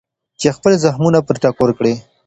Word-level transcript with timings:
چې 0.39 0.47
خپل 0.57 0.71
زخمونه 0.83 1.19
پرې 1.27 1.37
ټکور 1.43 1.69
کړي. 1.77 1.93